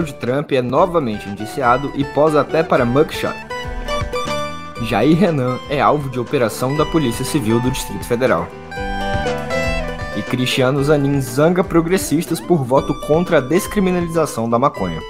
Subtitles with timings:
[0.00, 3.34] Donald Trump é novamente indiciado e posa até para mugshot.
[4.82, 8.48] Jair Renan é alvo de operação da Polícia Civil do Distrito Federal.
[10.16, 15.00] E Cristiano Zanin zanga progressistas por voto contra a descriminalização da maconha.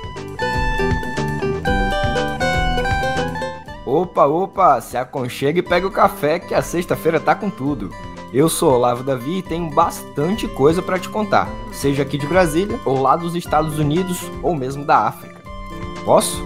[3.86, 7.90] Opa, opa, se aconchega e pega o café que a sexta-feira tá com tudo.
[8.32, 12.78] Eu sou Olavo Davi e tenho bastante coisa para te contar, seja aqui de Brasília,
[12.84, 15.40] ou lá dos Estados Unidos, ou mesmo da África.
[16.04, 16.40] Posso?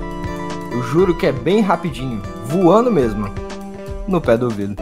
[0.73, 3.27] Eu juro que é bem rapidinho, voando mesmo.
[4.09, 4.77] No pé do ouvido.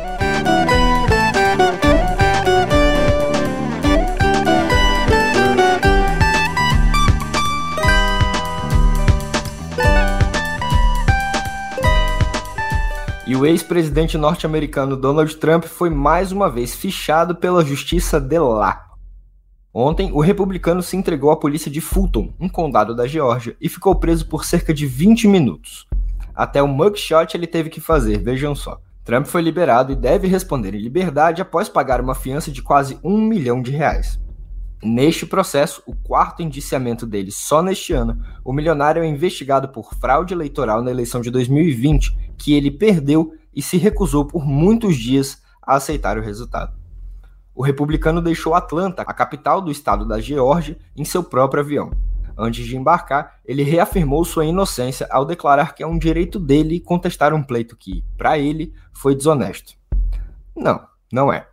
[13.32, 18.90] E o ex-presidente norte-americano Donald Trump foi mais uma vez fichado pela justiça de lá.
[19.72, 23.94] Ontem, o republicano se entregou à polícia de Fulton, um condado da Geórgia, e ficou
[23.94, 25.86] preso por cerca de 20 minutos.
[26.34, 28.78] Até o mugshot ele teve que fazer, vejam só.
[29.02, 33.18] Trump foi liberado e deve responder em liberdade após pagar uma fiança de quase um
[33.18, 34.20] milhão de reais.
[34.82, 40.34] Neste processo, o quarto indiciamento dele só neste ano, o milionário é investigado por fraude
[40.34, 45.76] eleitoral na eleição de 2020, que ele perdeu e se recusou por muitos dias a
[45.76, 46.74] aceitar o resultado.
[47.54, 51.92] O republicano deixou Atlanta, a capital do estado da Geórgia, em seu próprio avião.
[52.36, 57.32] Antes de embarcar, ele reafirmou sua inocência ao declarar que é um direito dele contestar
[57.32, 59.74] um pleito que, para ele, foi desonesto.
[60.56, 60.80] Não,
[61.12, 61.51] não é.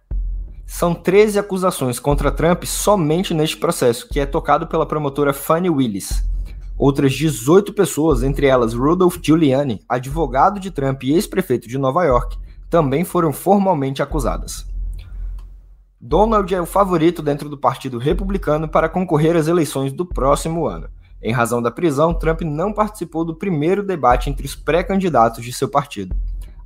[0.71, 6.23] São 13 acusações contra Trump somente neste processo, que é tocado pela promotora Fannie Willis.
[6.77, 12.37] Outras 18 pessoas, entre elas Rudolph Giuliani, advogado de Trump e ex-prefeito de Nova York,
[12.69, 14.67] também foram formalmente acusadas.
[15.99, 20.87] Donald é o favorito dentro do Partido Republicano para concorrer às eleições do próximo ano.
[21.21, 25.67] Em razão da prisão, Trump não participou do primeiro debate entre os pré-candidatos de seu
[25.67, 26.15] partido.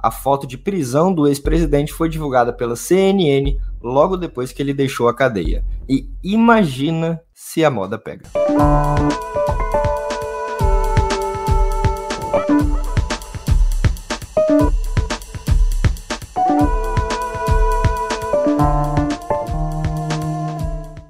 [0.03, 5.07] A foto de prisão do ex-presidente foi divulgada pela CNN logo depois que ele deixou
[5.07, 5.63] a cadeia.
[5.87, 8.23] E imagina se a moda pega.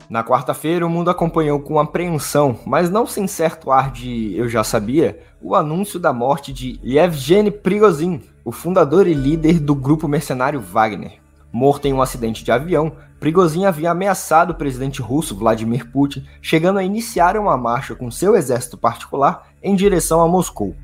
[0.08, 4.64] Na quarta-feira, o mundo acompanhou com apreensão, mas não sem certo ar de eu já
[4.64, 10.59] sabia, o anúncio da morte de Yevgeny Prigozhin, o fundador e líder do grupo mercenário
[10.59, 11.20] Wagner.
[11.52, 16.80] Morto em um acidente de avião, Prigozhin havia ameaçado o presidente russo Vladimir Putin, chegando
[16.80, 20.76] a iniciar uma marcha com seu exército particular em direção a Moscou.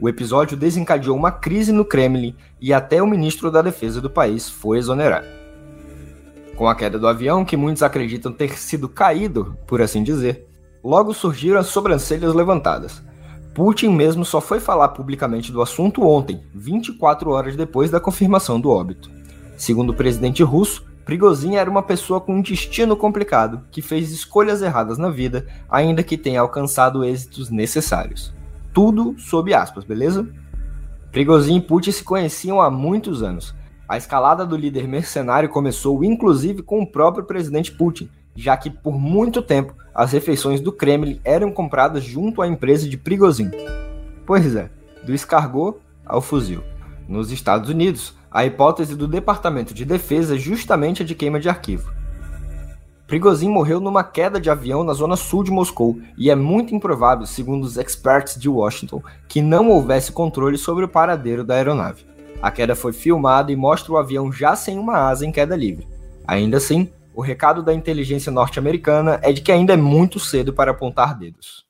[0.00, 4.48] O episódio desencadeou uma crise no Kremlin e até o ministro da Defesa do país
[4.48, 5.26] foi exonerado.
[6.56, 10.48] Com a queda do avião, que muitos acreditam ter sido caído, por assim dizer,
[10.82, 13.02] logo surgiram as sobrancelhas levantadas.
[13.54, 18.70] Putin mesmo só foi falar publicamente do assunto ontem, 24 horas depois da confirmação do
[18.70, 19.10] óbito.
[19.56, 24.62] Segundo o presidente russo, Prigozhin era uma pessoa com um destino complicado, que fez escolhas
[24.62, 28.32] erradas na vida, ainda que tenha alcançado êxitos necessários.
[28.72, 30.28] Tudo sob aspas, beleza?
[31.10, 33.54] Prigozhin e Putin se conheciam há muitos anos,
[33.92, 38.98] a escalada do líder mercenário começou inclusive com o próprio presidente Putin, já que por
[38.98, 43.50] muito tempo as refeições do Kremlin eram compradas junto à empresa de Prigozhin.
[44.24, 44.70] Pois é,
[45.02, 46.62] do escargot ao fuzil.
[47.08, 51.48] Nos Estados Unidos, a hipótese do Departamento de Defesa é justamente a de queima de
[51.48, 51.92] arquivo.
[53.06, 57.26] Prigozhin morreu numa queda de avião na zona sul de Moscou e é muito improvável,
[57.26, 62.06] segundo os experts de Washington, que não houvesse controle sobre o paradeiro da aeronave.
[62.40, 65.86] A queda foi filmada e mostra o avião já sem uma asa em queda livre.
[66.26, 70.70] Ainda assim, o recado da inteligência norte-americana é de que ainda é muito cedo para
[70.70, 71.66] apontar dedos.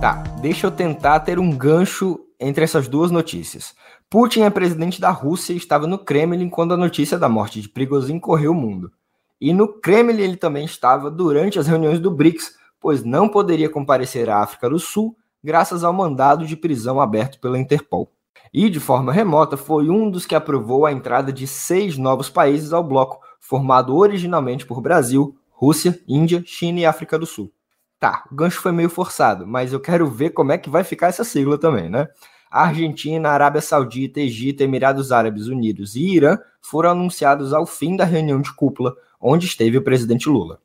[0.00, 3.74] Tá, deixa eu tentar ter um gancho entre essas duas notícias.
[4.10, 7.70] Putin é presidente da Rússia e estava no Kremlin quando a notícia da morte de
[7.70, 8.92] Prigozhin correu o mundo.
[9.40, 12.52] E no Kremlin ele também estava durante as reuniões do BRICS,
[12.84, 17.58] pois não poderia comparecer à África do Sul graças ao mandado de prisão aberto pela
[17.58, 18.12] Interpol.
[18.52, 22.74] E, de forma remota, foi um dos que aprovou a entrada de seis novos países
[22.74, 27.50] ao bloco, formado originalmente por Brasil, Rússia, Índia, China e África do Sul.
[27.98, 31.06] Tá, o gancho foi meio forçado, mas eu quero ver como é que vai ficar
[31.06, 32.08] essa sigla também, né?
[32.50, 38.42] Argentina, Arábia Saudita, Egito, Emirados Árabes Unidos e Irã foram anunciados ao fim da reunião
[38.42, 40.60] de cúpula, onde esteve o presidente Lula.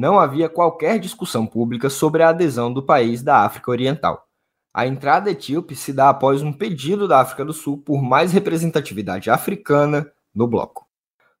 [0.00, 4.26] Não havia qualquer discussão pública sobre a adesão do país da África Oriental.
[4.72, 9.28] A entrada etíope se dá após um pedido da África do Sul por mais representatividade
[9.28, 10.86] africana no bloco.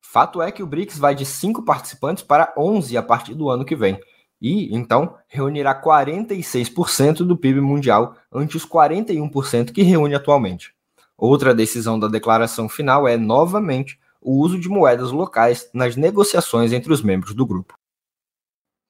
[0.02, 3.64] Fato é que o BRICS vai de 5 participantes para 11 a partir do ano
[3.64, 3.98] que vem,
[4.38, 10.74] e, então, reunirá 46% do PIB mundial ante os 41% que reúne atualmente.
[11.16, 16.92] Outra decisão da declaração final é, novamente, o uso de moedas locais nas negociações entre
[16.92, 17.79] os membros do grupo.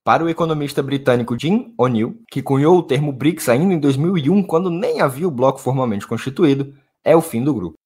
[0.03, 4.71] Para o economista britânico Jim O'Neill, que cunhou o termo BRICS ainda em 2001, quando
[4.71, 6.75] nem havia o bloco formalmente constituído,
[7.05, 7.77] é o fim do grupo.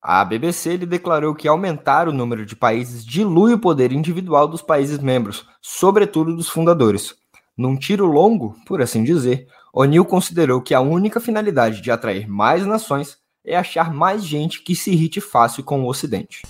[0.00, 4.62] A BBC lhe declarou que aumentar o número de países dilui o poder individual dos
[4.62, 7.14] países membros, sobretudo dos fundadores.
[7.56, 12.64] Num tiro longo, por assim dizer, O'Neill considerou que a única finalidade de atrair mais
[12.64, 16.40] nações é achar mais gente que se irrite fácil com o Ocidente.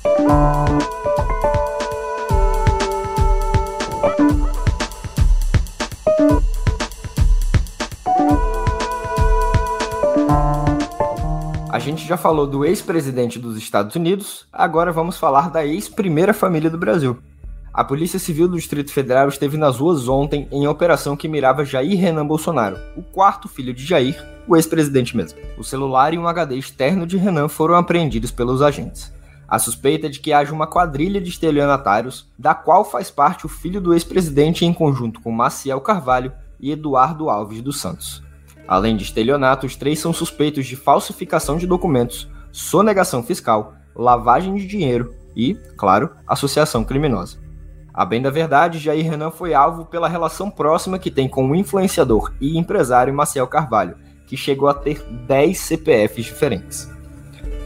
[11.82, 16.78] Gente já falou do ex-presidente dos Estados Unidos, agora vamos falar da ex-primeira família do
[16.78, 17.18] Brasil.
[17.74, 21.98] A Polícia Civil do Distrito Federal esteve nas ruas ontem em operação que mirava Jair
[21.98, 25.40] Renan Bolsonaro, o quarto filho de Jair, o ex-presidente mesmo.
[25.58, 29.12] O celular e um HD externo de Renan foram apreendidos pelos agentes.
[29.48, 33.48] A suspeita é de que haja uma quadrilha de estelionatários, da qual faz parte o
[33.48, 38.22] filho do ex-presidente em conjunto com Maciel Carvalho e Eduardo Alves dos Santos.
[38.66, 44.66] Além de estelionato, os três são suspeitos de falsificação de documentos, sonegação fiscal, lavagem de
[44.66, 47.38] dinheiro e, claro, associação criminosa.
[47.92, 51.54] A bem da verdade, Jair Renan foi alvo pela relação próxima que tem com o
[51.54, 56.90] influenciador e empresário Maciel Carvalho, que chegou a ter 10 CPFs diferentes.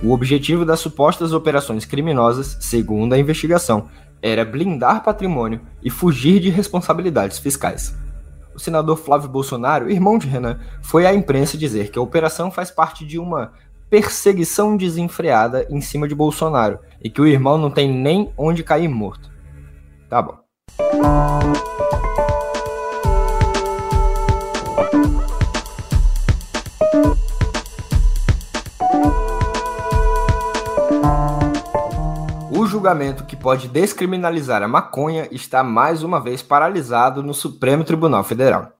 [0.02, 3.88] O objetivo das supostas operações criminosas, segundo a investigação,
[4.20, 7.94] era blindar patrimônio e fugir de responsabilidades fiscais
[8.56, 12.70] o senador Flávio Bolsonaro, irmão de Renan, foi à imprensa dizer que a operação faz
[12.70, 13.52] parte de uma
[13.88, 18.88] perseguição desenfreada em cima de Bolsonaro e que o irmão não tem nem onde cair
[18.88, 19.30] morto.
[20.08, 20.38] Tá bom.
[32.76, 38.70] Julgamento que pode descriminalizar a maconha está mais uma vez paralisado no Supremo Tribunal Federal.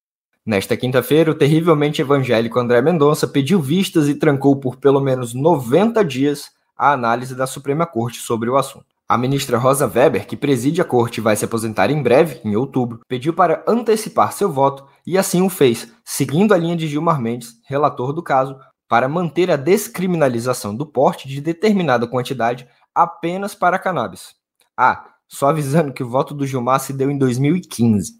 [0.44, 6.04] Nesta quinta-feira, o terrivelmente evangélico André Mendonça pediu vistas e trancou por pelo menos 90
[6.04, 8.84] dias a análise da Suprema Corte sobre o assunto.
[9.08, 12.54] A ministra Rosa Weber, que preside a corte e vai se aposentar em breve, em
[12.54, 17.18] outubro, pediu para antecipar seu voto e assim o fez, seguindo a linha de Gilmar
[17.18, 23.78] Mendes, relator do caso, para manter a descriminalização do porte de determinada quantidade apenas para
[23.78, 24.34] cannabis.
[24.74, 28.14] Ah, só avisando que o voto do Gilmar se deu em 2015.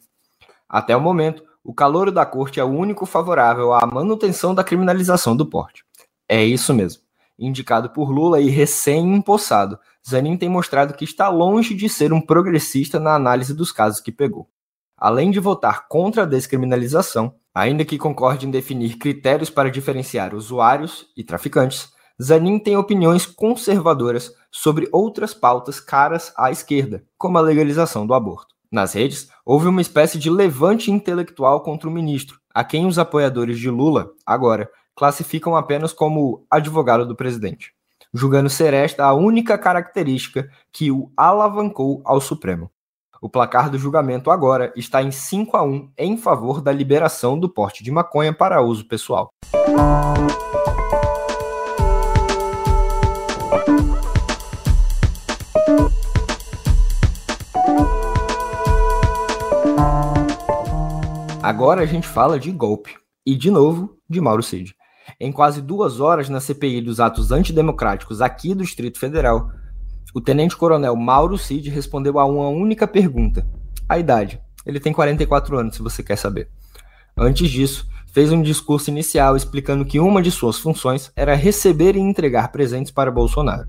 [0.69, 5.35] Até o momento, o calor da corte é o único favorável à manutenção da criminalização
[5.35, 5.83] do porte.
[6.29, 7.03] É isso mesmo.
[7.39, 13.01] Indicado por Lula e recém-empossado, Zanin tem mostrado que está longe de ser um progressista
[13.01, 14.49] na análise dos casos que pegou.
[14.97, 21.07] Além de votar contra a descriminalização, ainda que concorde em definir critérios para diferenciar usuários
[21.17, 28.07] e traficantes, Zanin tem opiniões conservadoras sobre outras pautas caras à esquerda, como a legalização
[28.07, 28.55] do aborto.
[28.73, 33.59] Nas redes, houve uma espécie de levante intelectual contra o ministro, a quem os apoiadores
[33.59, 37.73] de Lula, agora, classificam apenas como advogado do presidente,
[38.13, 42.71] julgando ser esta a única característica que o alavancou ao Supremo.
[43.21, 47.49] O placar do julgamento agora está em 5 a 1 em favor da liberação do
[47.49, 49.29] porte de maconha para uso pessoal.
[61.47, 62.97] Agora a gente fala de golpe.
[63.25, 64.75] E, de novo, de Mauro Cid.
[65.21, 69.49] Em quase duas horas na CPI dos atos antidemocráticos aqui do Distrito Federal,
[70.13, 73.47] o tenente-coronel Mauro Cid respondeu a uma única pergunta:
[73.89, 74.41] a idade.
[74.67, 76.51] Ele tem 44 anos, se você quer saber.
[77.17, 82.01] Antes disso, fez um discurso inicial explicando que uma de suas funções era receber e
[82.01, 83.69] entregar presentes para Bolsonaro.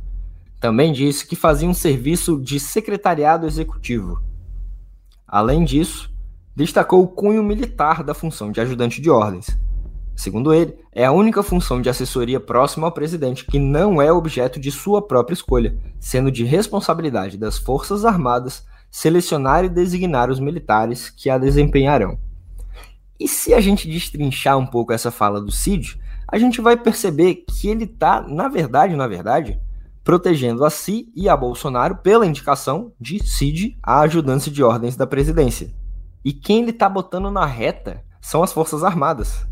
[0.59, 4.19] Também disse que fazia um serviço de secretariado executivo.
[5.27, 6.16] Além disso,
[6.57, 9.55] destacou o cunho militar da função de ajudante de ordens.
[10.15, 14.59] Segundo ele, é a única função de assessoria próxima ao presidente que não é objeto
[14.59, 21.11] de sua própria escolha, sendo de responsabilidade das Forças Armadas selecionar e designar os militares
[21.11, 22.17] que a desempenharão.
[23.19, 27.45] E se a gente destrinchar um pouco essa fala do Cid, a gente vai perceber
[27.47, 29.59] que ele está, na verdade, na verdade,
[30.03, 35.05] protegendo a si e a Bolsonaro pela indicação de Cid a ajudância de ordens da
[35.05, 35.71] presidência.
[36.23, 39.45] E quem ele tá botando na reta são as Forças Armadas.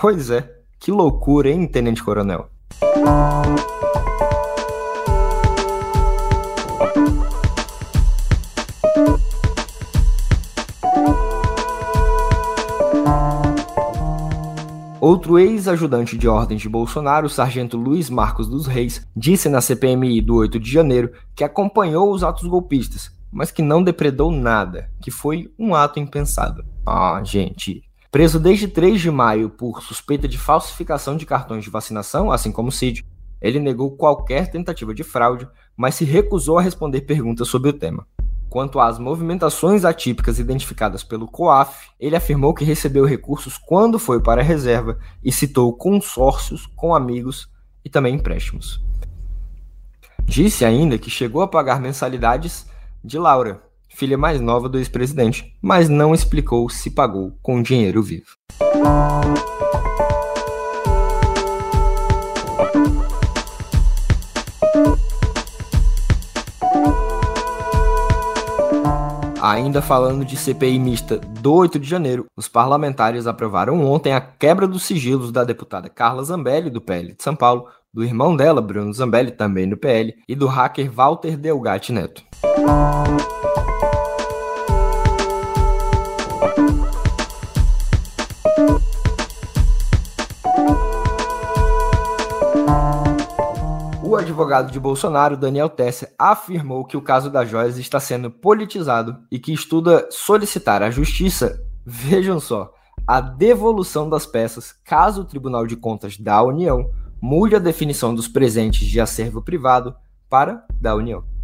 [0.00, 2.48] Pois é, que loucura, hein, Tenente Coronel?
[15.00, 20.20] Outro ex-ajudante de ordens de Bolsonaro, o sargento Luiz Marcos dos Reis, disse na CPMI
[20.20, 25.10] do 8 de janeiro que acompanhou os atos golpistas, mas que não depredou nada, que
[25.10, 26.64] foi um ato impensado.
[26.86, 27.82] Ah, gente.
[28.10, 32.72] Preso desde 3 de maio por suspeita de falsificação de cartões de vacinação, assim como
[32.72, 33.04] Cid,
[33.38, 38.06] ele negou qualquer tentativa de fraude, mas se recusou a responder perguntas sobre o tema.
[38.48, 44.40] Quanto às movimentações atípicas identificadas pelo COAF, ele afirmou que recebeu recursos quando foi para
[44.40, 47.50] a reserva e citou consórcios com amigos
[47.84, 48.82] e também empréstimos.
[50.24, 52.64] Disse ainda que chegou a pagar mensalidades
[53.06, 58.26] de Laura, filha mais nova do ex-presidente, mas não explicou se pagou com dinheiro vivo.
[69.40, 74.66] Ainda falando de CPI mista do 8 de janeiro, os parlamentares aprovaram ontem a quebra
[74.66, 78.92] dos sigilos da deputada Carla Zambelli, do PL de São Paulo, do irmão dela, Bruno
[78.92, 82.22] Zambelli, também do PL, e do hacker Walter Delgatti Neto.
[94.36, 99.38] Advogado de Bolsonaro, Daniel Tesser, afirmou que o caso das joias está sendo politizado e
[99.38, 102.72] que estuda solicitar à justiça, vejam só,
[103.06, 108.28] a devolução das peças caso o Tribunal de Contas da União mude a definição dos
[108.28, 109.94] presentes de acervo privado
[110.28, 111.35] para da União.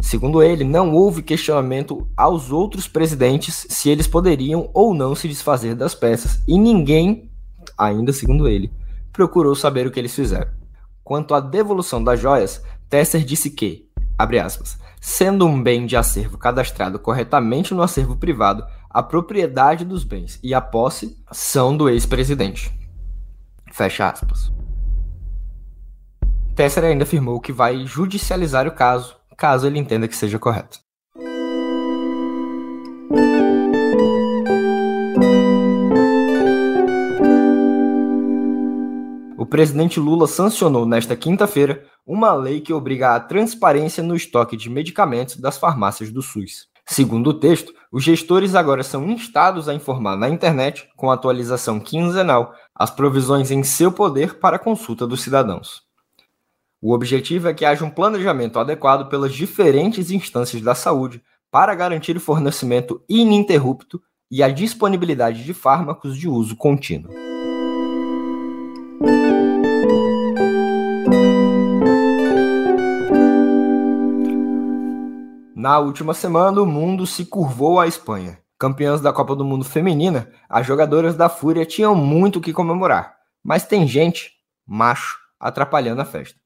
[0.00, 5.74] Segundo ele, não houve questionamento aos outros presidentes se eles poderiam ou não se desfazer
[5.74, 7.30] das peças e ninguém,
[7.76, 8.70] ainda segundo ele,
[9.12, 10.50] procurou saber o que eles fizeram.
[11.02, 13.88] Quanto à devolução das joias, Tesser disse que,
[14.18, 20.04] abre aspas, sendo um bem de acervo cadastrado corretamente no acervo privado, a propriedade dos
[20.04, 22.72] bens e a posse são do ex-presidente.
[23.72, 24.52] Fecha aspas.
[26.54, 30.78] Tesser ainda afirmou que vai judicializar o caso, caso ele entenda que seja correto.
[39.46, 44.68] o presidente Lula sancionou nesta quinta-feira uma lei que obriga a transparência no estoque de
[44.68, 46.66] medicamentos das farmácias do SUS.
[46.84, 52.54] Segundo o texto, os gestores agora são instados a informar na internet, com atualização quinzenal,
[52.74, 55.85] as provisões em seu poder para consulta dos cidadãos.
[56.88, 62.16] O objetivo é que haja um planejamento adequado pelas diferentes instâncias da saúde para garantir
[62.16, 64.00] o fornecimento ininterrupto
[64.30, 67.12] e a disponibilidade de fármacos de uso contínuo.
[75.56, 78.38] Na última semana, o mundo se curvou à Espanha.
[78.56, 83.16] Campeãs da Copa do Mundo Feminina, as jogadoras da Fúria tinham muito o que comemorar,
[83.42, 84.30] mas tem gente,
[84.64, 86.45] macho, atrapalhando a festa.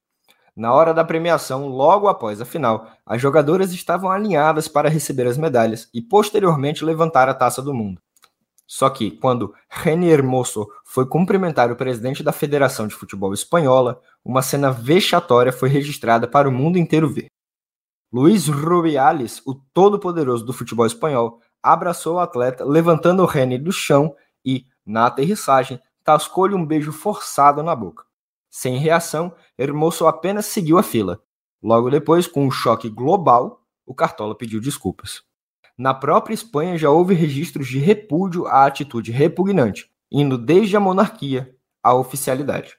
[0.61, 5.39] Na hora da premiação, logo após a final, as jogadoras estavam alinhadas para receber as
[5.39, 7.99] medalhas e posteriormente levantar a taça do mundo.
[8.67, 14.43] Só que, quando René Hermoso foi cumprimentar o presidente da Federação de Futebol Espanhola, uma
[14.43, 17.29] cena vexatória foi registrada para o mundo inteiro ver.
[18.13, 24.15] Luiz Rubiales, o todo-poderoso do futebol espanhol, abraçou o atleta, levantando o Rene do chão
[24.45, 28.10] e, na aterrissagem, tascou-lhe um beijo forçado na boca.
[28.51, 31.23] Sem reação, Hermoso apenas seguiu a fila.
[31.63, 35.23] Logo depois, com um choque global, o Cartola pediu desculpas.
[35.79, 41.55] Na própria Espanha já houve registros de repúdio à atitude repugnante, indo desde a monarquia
[41.83, 42.77] à oficialidade.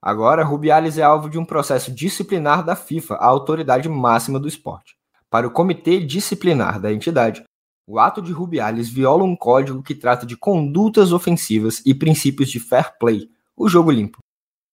[0.00, 4.94] Agora, Rubiales é alvo de um processo disciplinar da FIFA, a autoridade máxima do esporte.
[5.30, 7.42] Para o comitê disciplinar da entidade,
[7.86, 12.60] o ato de Rubiales viola um código que trata de condutas ofensivas e princípios de
[12.60, 14.18] fair play, o jogo limpo.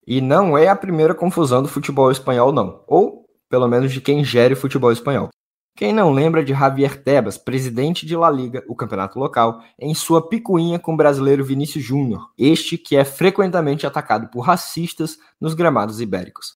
[0.05, 4.23] E não é a primeira confusão do futebol espanhol, não, ou pelo menos de quem
[4.23, 5.29] gere o futebol espanhol.
[5.75, 10.27] Quem não lembra de Javier Tebas, presidente de La Liga, o campeonato local, em sua
[10.27, 16.01] picuinha com o brasileiro Vinícius Júnior, este que é frequentemente atacado por racistas nos gramados
[16.01, 16.55] ibéricos.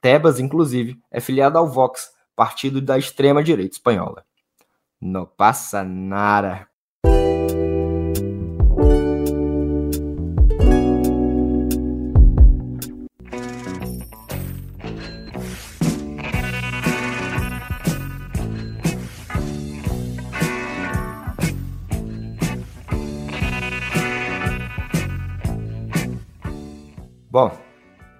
[0.00, 4.24] Tebas, inclusive, é filiado ao Vox, partido da extrema-direita espanhola.
[5.00, 6.68] Não passa nada.
[27.38, 27.52] Bom,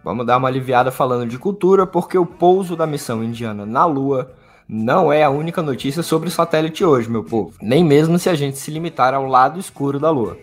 [0.04, 4.30] vamos dar uma aliviada falando de cultura, porque o pouso da missão indiana na Lua
[4.68, 7.52] não é a única notícia sobre o satélite hoje, meu povo.
[7.60, 10.38] Nem mesmo se a gente se limitar ao lado escuro da Lua.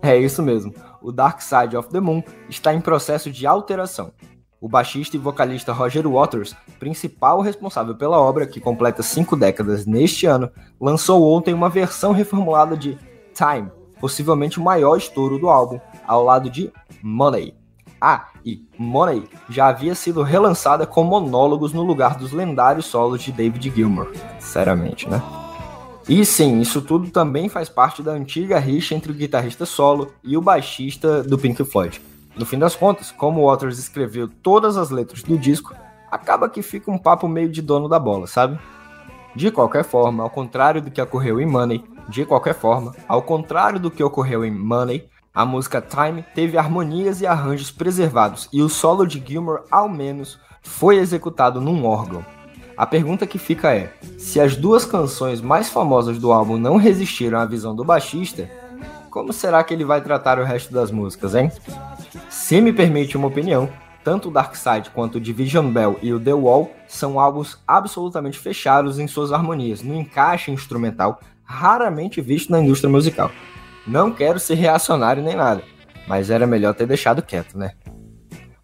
[0.00, 4.12] É isso mesmo, o Dark Side of the Moon está em processo de alteração.
[4.60, 10.26] O baixista e vocalista Roger Waters, principal responsável pela obra, que completa cinco décadas neste
[10.26, 10.48] ano,
[10.80, 12.96] lançou ontem uma versão reformulada de
[13.34, 17.60] Time, possivelmente o maior estouro do álbum, ao lado de Money.
[18.04, 23.30] Ah, e Money já havia sido relançada com monólogos no lugar dos lendários solos de
[23.30, 24.10] David Gilmour.
[24.40, 25.22] Sinceramente, né?
[26.08, 30.36] E sim, isso tudo também faz parte da antiga rixa entre o guitarrista solo e
[30.36, 32.02] o baixista do Pink Floyd.
[32.36, 35.72] No fim das contas, como Waters escreveu todas as letras do disco,
[36.10, 38.58] acaba que fica um papo meio de dono da bola, sabe?
[39.36, 43.78] De qualquer forma, ao contrário do que ocorreu em Money, de qualquer forma, ao contrário
[43.78, 48.68] do que ocorreu em Money, a música Time teve harmonias e arranjos preservados e o
[48.68, 52.24] solo de Gilmour, ao menos, foi executado num órgão.
[52.76, 57.38] A pergunta que fica é: se as duas canções mais famosas do álbum não resistiram
[57.38, 58.50] à visão do baixista,
[59.10, 61.50] como será que ele vai tratar o resto das músicas, hein?
[62.28, 63.68] Se me permite uma opinião,
[64.04, 68.38] tanto o Dark Side quanto o Division Bell e o The Wall são álbuns absolutamente
[68.38, 73.30] fechados em suas harmonias, no encaixe instrumental raramente visto na indústria musical.
[73.86, 75.62] Não quero ser reacionário nem nada,
[76.06, 77.72] mas era melhor ter deixado quieto, né?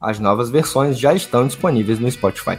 [0.00, 2.58] As novas versões já estão disponíveis no Spotify.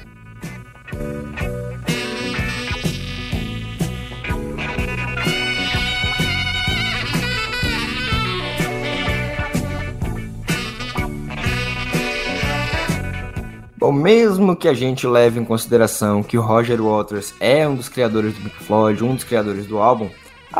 [13.77, 17.87] Bom, mesmo que a gente leve em consideração que o Roger Waters é um dos
[17.87, 20.09] criadores do Pink Floyd, um dos criadores do álbum,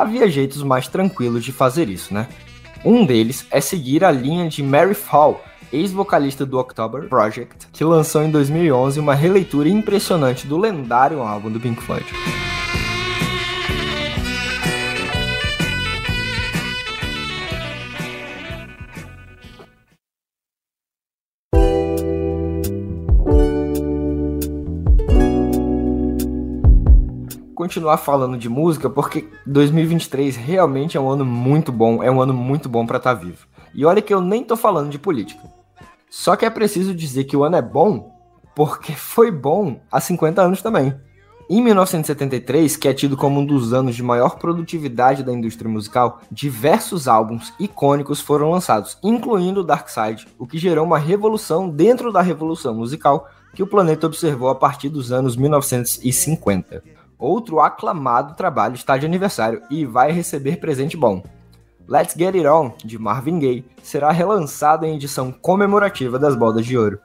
[0.02, 2.28] havia jeitos mais tranquilos de fazer isso, né?
[2.84, 8.24] Um deles é seguir a linha de Mary Fall, ex-vocalista do October Project, que lançou
[8.24, 12.06] em 2011 uma releitura impressionante do lendário álbum do Pink Floyd.
[27.70, 32.34] Continuar falando de música porque 2023 realmente é um ano muito bom, é um ano
[32.34, 33.46] muito bom para estar tá vivo.
[33.76, 35.40] E olha que eu nem tô falando de política.
[36.10, 38.12] Só que é preciso dizer que o ano é bom
[38.56, 40.96] porque foi bom há 50 anos também.
[41.48, 46.22] Em 1973, que é tido como um dos anos de maior produtividade da indústria musical,
[46.32, 52.22] diversos álbuns icônicos foram lançados, incluindo Dark Side, o que gerou uma revolução dentro da
[52.22, 56.99] revolução musical que o planeta observou a partir dos anos 1950.
[57.20, 61.22] Outro aclamado trabalho está de aniversário e vai receber presente bom.
[61.86, 66.78] Let's Get It On, de Marvin Gaye, será relançado em edição comemorativa das Bodas de
[66.78, 66.98] Ouro.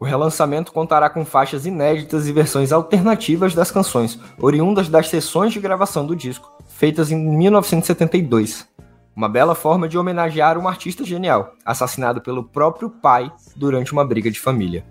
[0.00, 5.60] O relançamento contará com faixas inéditas e versões alternativas das canções, oriundas das sessões de
[5.60, 8.66] gravação do disco, feitas em 1972.
[9.14, 14.30] Uma bela forma de homenagear um artista genial, assassinado pelo próprio pai durante uma briga
[14.30, 14.86] de família.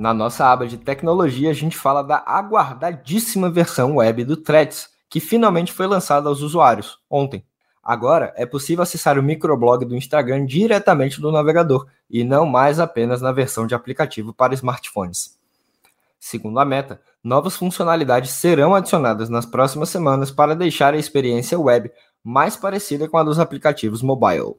[0.00, 5.20] Na nossa aba de tecnologia, a gente fala da aguardadíssima versão web do Threads, que
[5.20, 7.44] finalmente foi lançada aos usuários ontem.
[7.82, 13.20] Agora é possível acessar o microblog do Instagram diretamente do navegador e não mais apenas
[13.20, 15.38] na versão de aplicativo para smartphones.
[16.18, 21.92] Segundo a Meta, novas funcionalidades serão adicionadas nas próximas semanas para deixar a experiência web
[22.24, 24.54] mais parecida com a dos aplicativos mobile.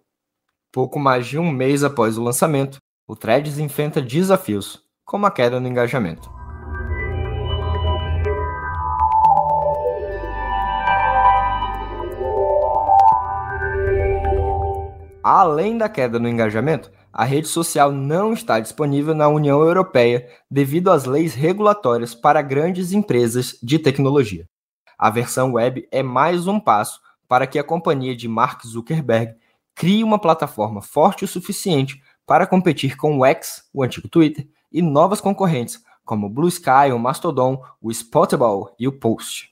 [0.72, 2.78] Pouco mais de um mês após o lançamento,
[3.08, 6.32] o Threads enfrenta desafios, como a queda no engajamento.
[15.22, 20.90] Além da queda no engajamento, a rede social não está disponível na União Europeia devido
[20.90, 24.48] às leis regulatórias para grandes empresas de tecnologia.
[24.98, 29.36] A versão web é mais um passo para que a companhia de Mark Zuckerberg
[29.76, 34.82] crie uma plataforma forte o suficiente para competir com o X, o antigo Twitter, e
[34.82, 39.52] novas concorrentes, como o Blue Sky, o Mastodon, o Spotable e o Post.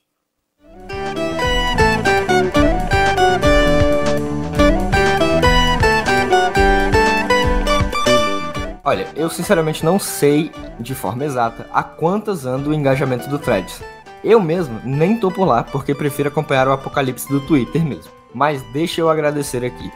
[8.82, 13.82] Olha, eu sinceramente não sei de forma exata a quantas anda o engajamento do Threads.
[14.24, 18.10] Eu mesmo nem tô por lá porque prefiro acompanhar o apocalipse do Twitter mesmo.
[18.34, 19.92] Mas deixa eu agradecer aqui.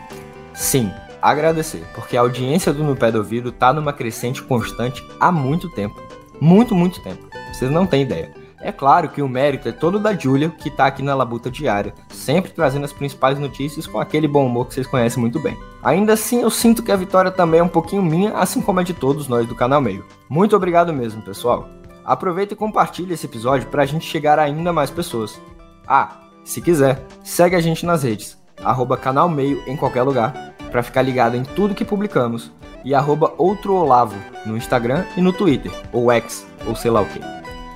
[0.54, 0.92] Sim,
[1.30, 5.70] agradecer, porque a audiência do No Pé do Ouvido tá numa crescente constante há muito
[5.70, 6.00] tempo.
[6.40, 7.26] muito, muito tempo.
[7.52, 8.34] Vocês não têm ideia.
[8.60, 11.94] É claro que o mérito é todo da Julia, que tá aqui na Labuta Diária,
[12.08, 15.56] sempre trazendo as principais notícias com aquele bom humor que vocês conhecem muito bem.
[15.82, 18.84] Ainda assim, eu sinto que a vitória também é um pouquinho minha, assim como é
[18.84, 20.04] de todos nós do canal Meio.
[20.28, 21.68] Muito obrigado mesmo, pessoal.
[22.04, 25.40] Aproveita e compartilhe esse episódio para a gente chegar a ainda mais pessoas.
[25.86, 30.82] Ah, se quiser, segue a gente nas redes, arroba canal Meio em qualquer lugar, para
[30.82, 32.50] ficar ligado em tudo que publicamos,
[32.84, 37.06] e arroba outro Olavo no Instagram e no Twitter, ou X, ou sei lá o
[37.06, 37.20] que.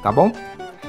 [0.02, 0.32] Tá bom?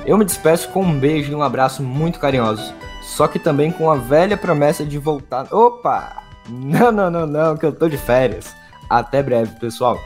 [0.07, 3.91] Eu me despeço com um beijo e um abraço muito carinhosos, só que também com
[3.91, 5.53] a velha promessa de voltar.
[5.53, 6.23] Opa!
[6.49, 8.55] Não, não, não, não, que eu tô de férias.
[8.89, 9.99] Até breve, pessoal.